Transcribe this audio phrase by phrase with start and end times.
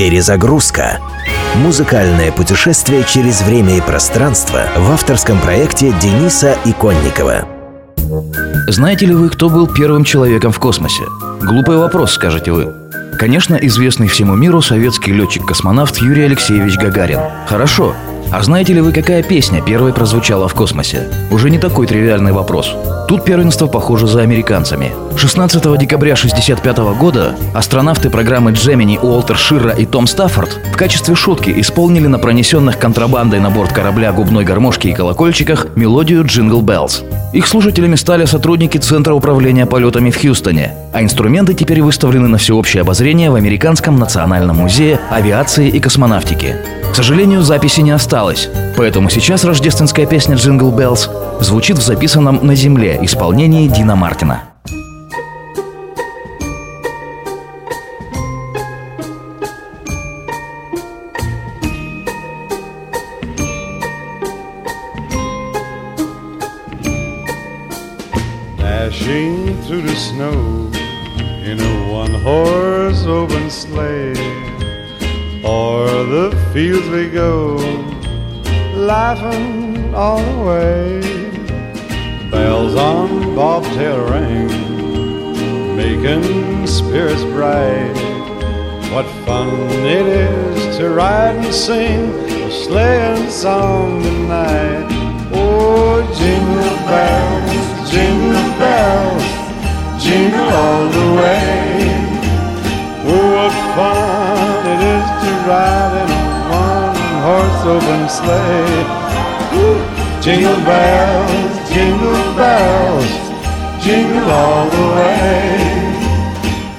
[0.00, 0.98] Перезагрузка.
[1.56, 7.46] Музыкальное путешествие через время и пространство в авторском проекте Дениса Иконникова.
[8.66, 11.02] Знаете ли вы, кто был первым человеком в космосе?
[11.42, 12.72] Глупый вопрос, скажете вы.
[13.18, 17.20] Конечно, известный всему миру советский летчик-космонавт Юрий Алексеевич Гагарин.
[17.46, 17.94] Хорошо.
[18.32, 21.08] А знаете ли вы, какая песня первой прозвучала в космосе?
[21.32, 22.72] Уже не такой тривиальный вопрос.
[23.08, 24.92] Тут первенство похоже за американцами.
[25.16, 31.52] 16 декабря 1965 года астронавты программы Джемини Уолтер Ширра и Том Стаффорд в качестве шутки
[31.56, 37.02] исполнили на пронесенных контрабандой на борт корабля губной гармошке и колокольчиках мелодию «Джингл Беллс».
[37.32, 42.82] Их слушателями стали сотрудники Центра управления полетами в Хьюстоне, а инструменты теперь выставлены на всеобщее
[42.82, 46.79] обозрение в Американском национальном музее авиации и космонавтики.
[46.90, 51.08] К сожалению, записи не осталось, поэтому сейчас рождественская песня «Джингл Беллс»
[51.40, 54.42] звучит в записанном на Земле исполнении Дина Мартина.
[68.58, 70.70] Dashing through the snow
[71.44, 74.59] in a one horse open sleigh.
[75.52, 77.56] O'er the fields we go,
[78.76, 82.30] laughing all the way.
[82.30, 84.46] Bells on bobtail ring,
[85.74, 87.98] making spirits bright.
[88.92, 89.48] What fun
[89.98, 92.10] it is to ride and sing
[92.46, 94.99] a sleighing song tonight.
[105.50, 106.22] In a
[106.62, 108.86] one-horse open sleigh.
[110.22, 113.10] Jingle bells, jingle bells,
[113.82, 115.58] jingle all the way.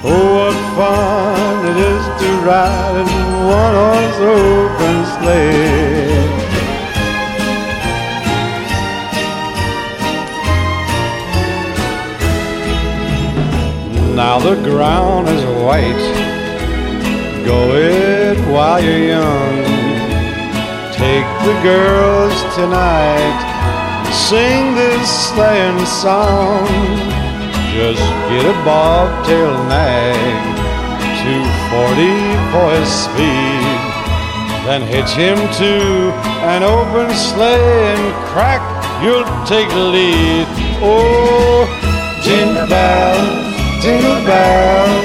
[0.04, 5.62] Oh, what fun it is to ride in a one-horse open sleigh.
[14.16, 16.41] Now the ground is white.
[17.52, 19.56] Go it while you're young.
[20.96, 23.40] Take the girls tonight.
[24.30, 26.66] Sing this sleighing song.
[27.76, 30.42] Just get a bobtail nag.
[31.28, 32.16] 240
[32.52, 33.80] for his speed.
[34.66, 35.74] Then hitch him to
[36.54, 38.64] an open sleigh and crack,
[39.04, 40.48] you'll take the lead.
[40.80, 41.68] Oh,
[42.24, 45.01] jingle bells, jingle bells,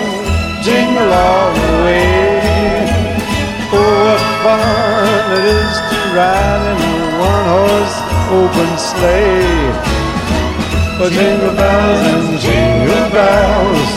[4.47, 7.97] fun it is to ride in a one-horse
[8.39, 9.75] open sleigh.
[10.99, 13.91] But jingle bells and jingle bells,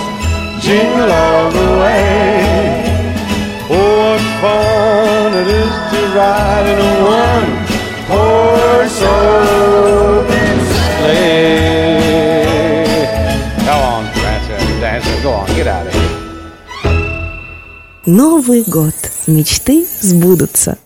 [0.66, 2.82] jingle all the way.
[3.70, 10.56] Oh, what fun it is to ride in a one-horse open
[10.98, 12.10] sleigh.
[13.68, 16.19] Come on, Dancer, Dancer, go on, get out of here.
[18.12, 18.96] Новый год.
[19.28, 20.80] Мечты сбудутся.